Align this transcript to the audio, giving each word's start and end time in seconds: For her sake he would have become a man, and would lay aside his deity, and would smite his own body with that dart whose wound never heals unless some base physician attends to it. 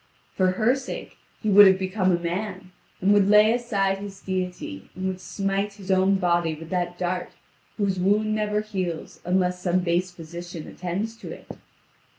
For 0.35 0.53
her 0.53 0.73
sake 0.75 1.19
he 1.43 1.49
would 1.51 1.67
have 1.67 1.77
become 1.77 2.11
a 2.11 2.17
man, 2.17 2.71
and 3.01 3.13
would 3.13 3.29
lay 3.29 3.53
aside 3.53 3.99
his 3.99 4.19
deity, 4.19 4.89
and 4.95 5.05
would 5.05 5.21
smite 5.21 5.73
his 5.73 5.91
own 5.91 6.15
body 6.15 6.55
with 6.55 6.71
that 6.71 6.97
dart 6.97 7.33
whose 7.77 7.99
wound 7.99 8.33
never 8.33 8.61
heals 8.61 9.19
unless 9.25 9.61
some 9.61 9.81
base 9.81 10.09
physician 10.09 10.65
attends 10.65 11.15
to 11.17 11.29
it. 11.29 11.47